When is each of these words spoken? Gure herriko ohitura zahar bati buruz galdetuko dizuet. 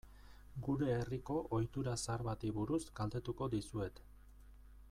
Gure 0.67 0.87
herriko 0.93 1.35
ohitura 1.57 1.95
zahar 2.05 2.25
bati 2.31 2.51
buruz 2.57 2.83
galdetuko 3.01 3.53
dizuet. 3.57 4.03